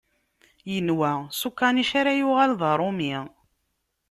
[0.71, 3.15] Yenwa s ukanic ara yuɣal d aṛumi.